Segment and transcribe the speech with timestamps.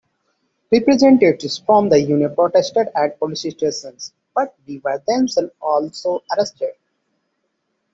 [0.71, 6.73] Representatives from the union protested at police stations, but were themselves also arrested.